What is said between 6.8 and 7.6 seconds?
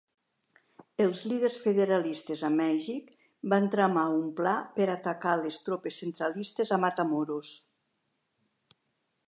Matamoros.